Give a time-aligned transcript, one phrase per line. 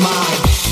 [0.00, 0.63] My.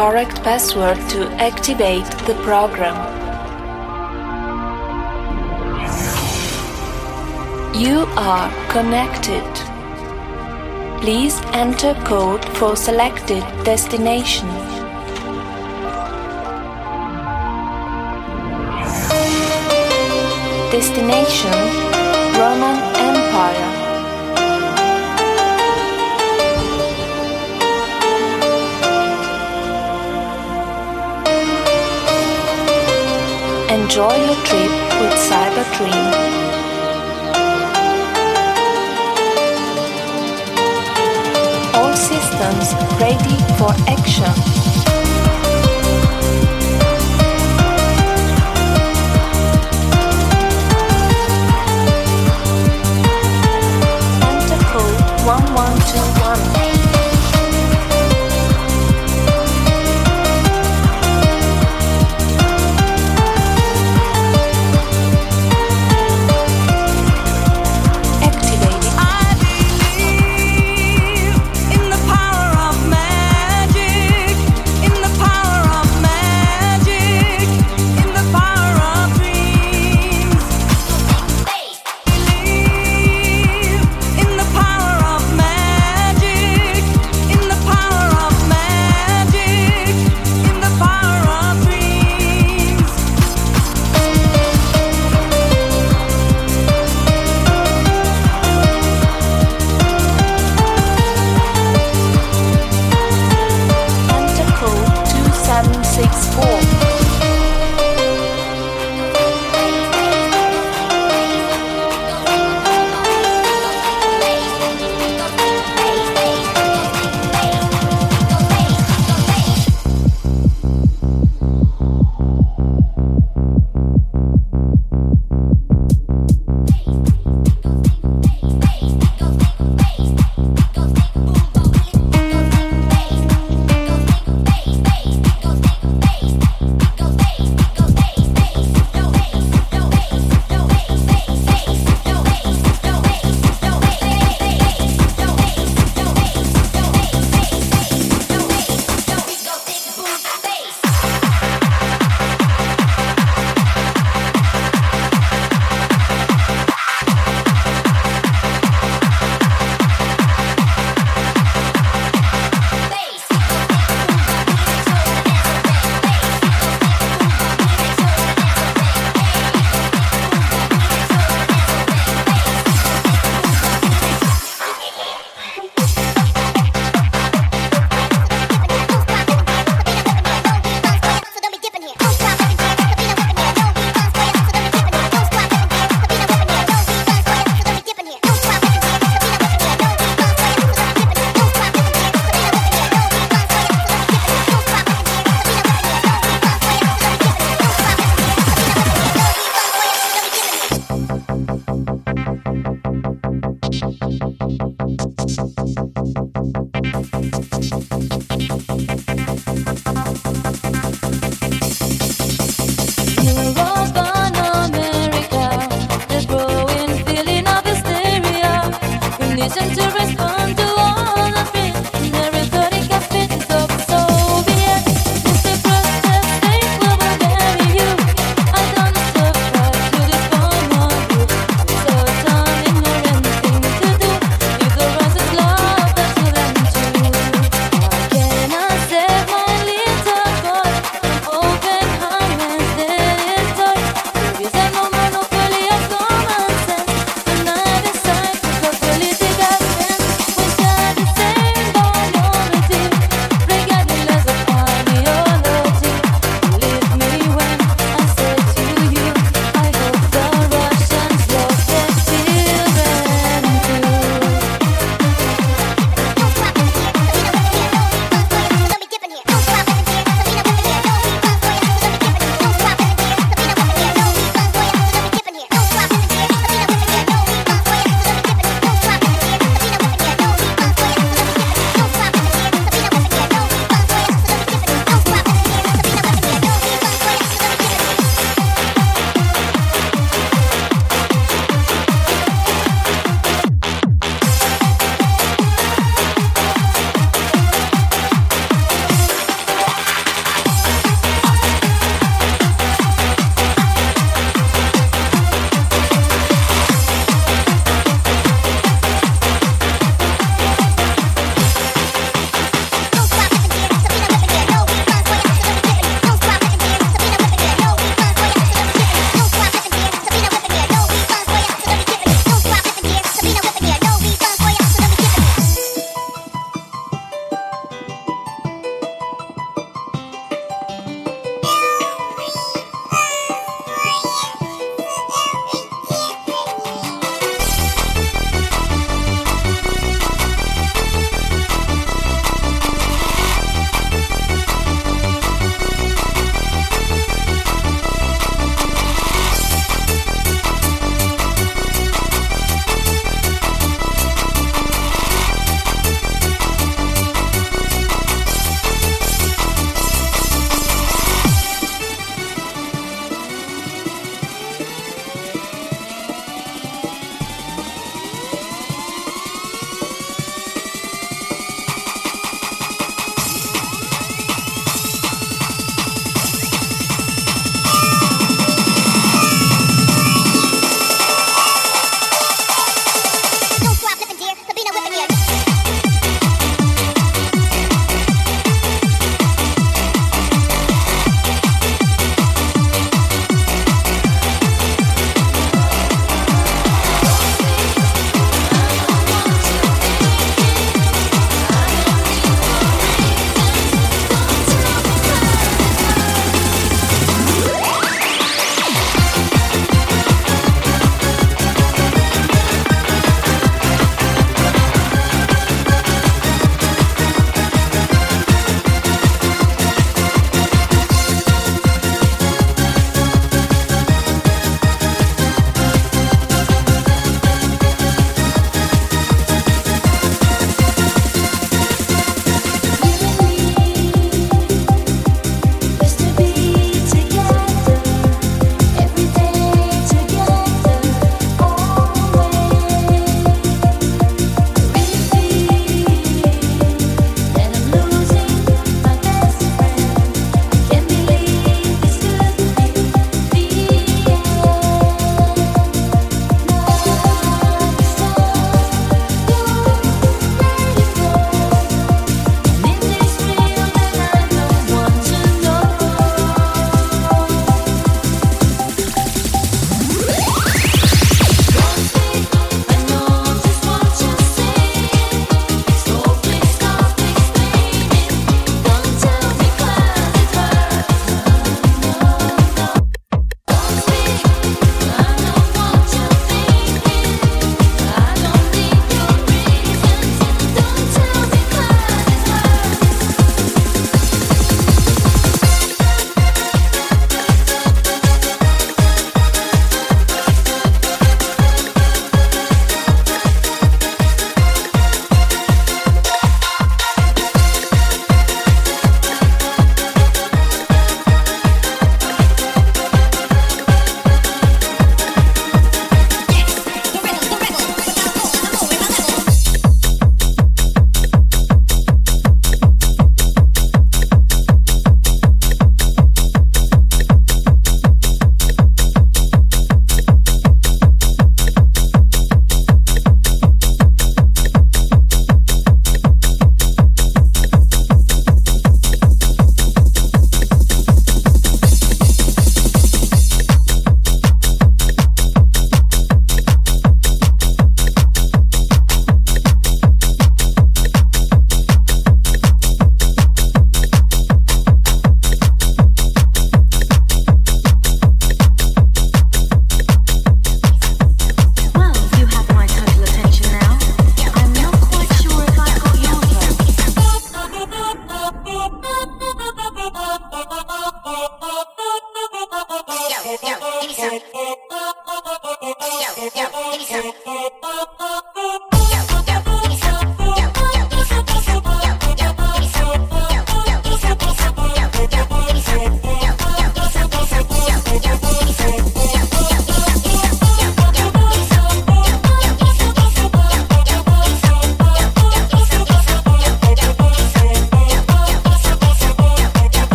[0.00, 2.96] Correct password to activate the program.
[7.74, 9.44] You are connected.
[11.02, 14.48] Please enter code for selected destination.
[20.72, 21.60] Destination
[22.40, 22.78] Roman
[23.10, 23.79] Empire.
[34.00, 35.92] Enjoy your trip with Cyber Dream.
[41.74, 44.59] All systems ready for action.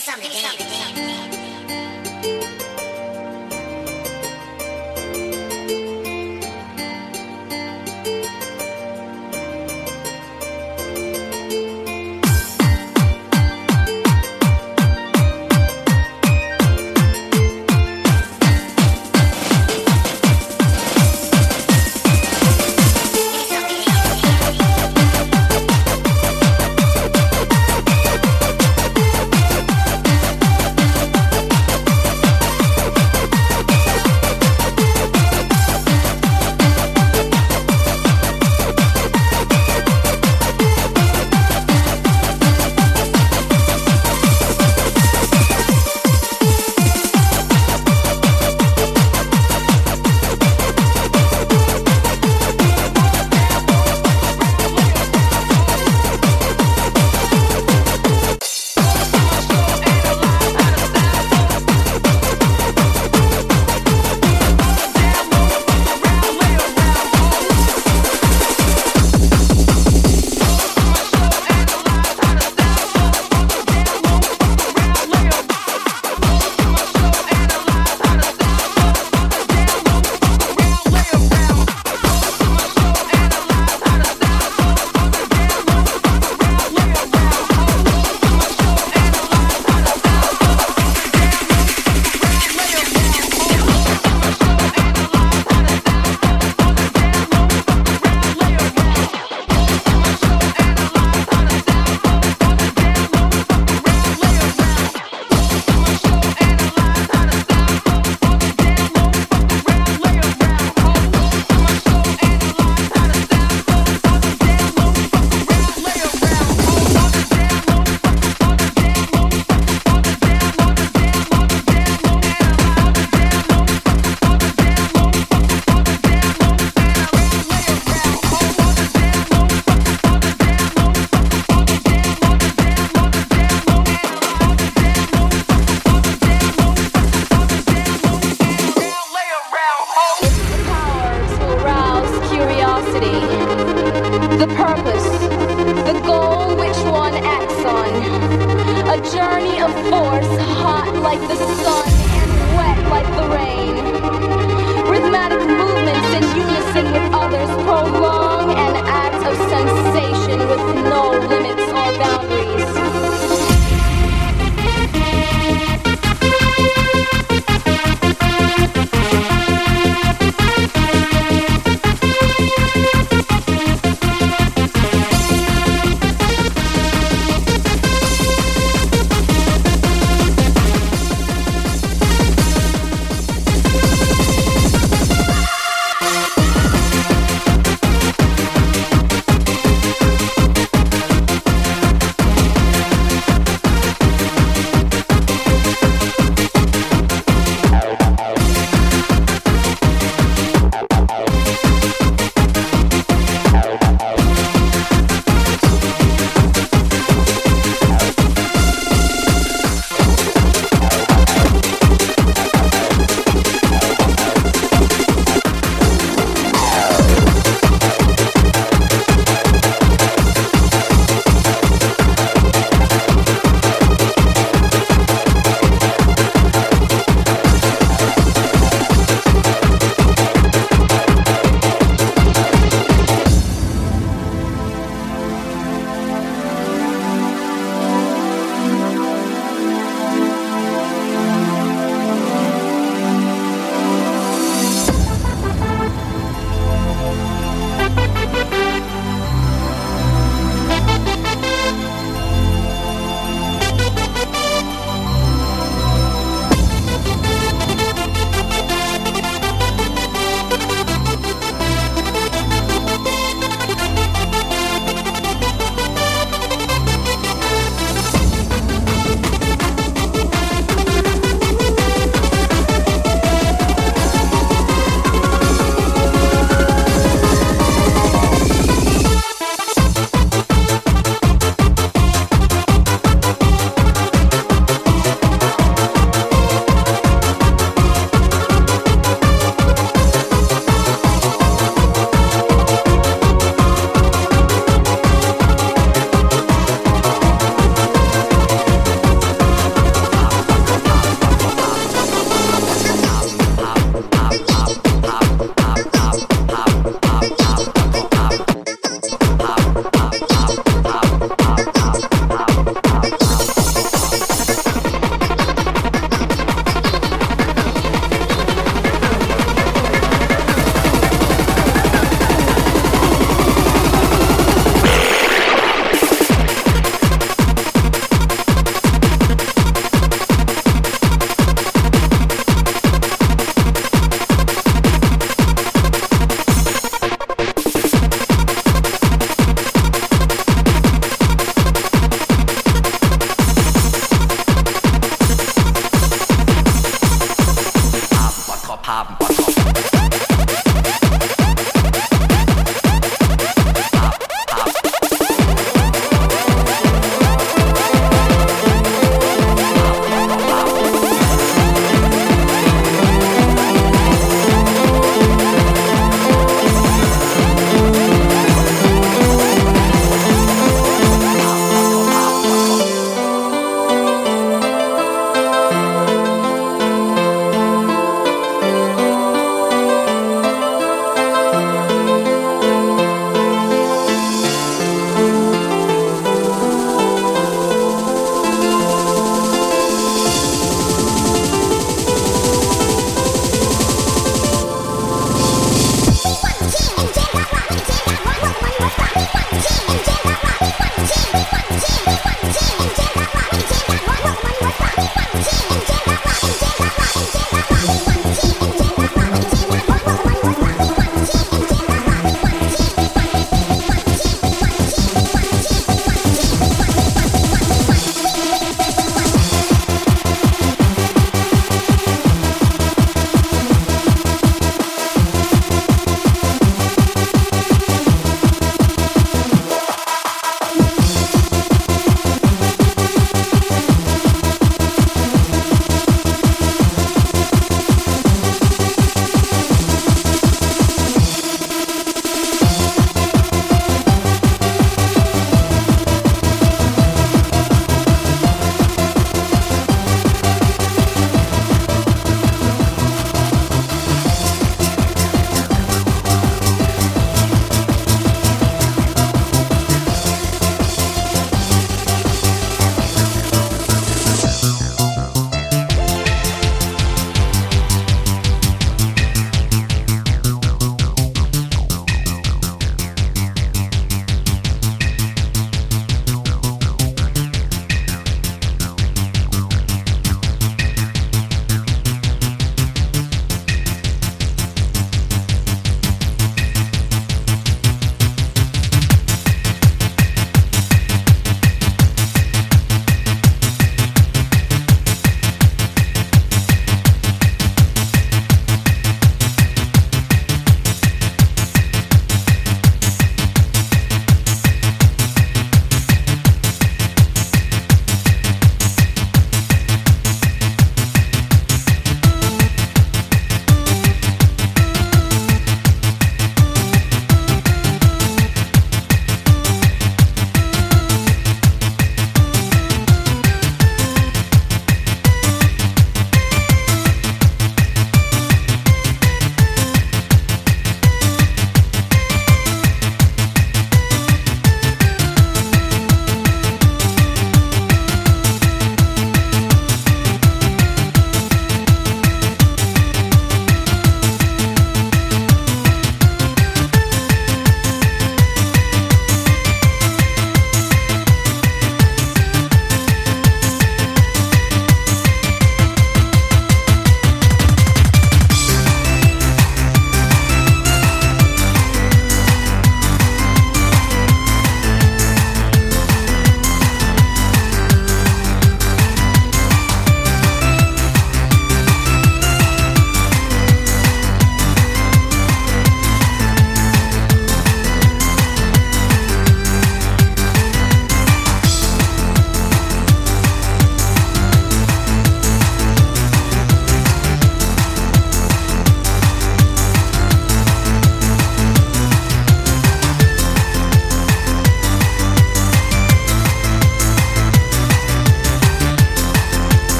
[0.00, 1.19] me something, give me something.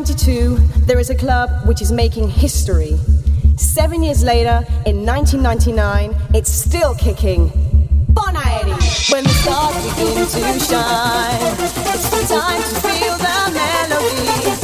[0.00, 2.98] 1992, there is a club which is making history.
[3.56, 7.52] Seven years later, in 1999, it's still kicking.
[8.08, 8.64] Bon Aire.
[9.10, 14.59] When the stars begin to shine, it's the time to feel the melody.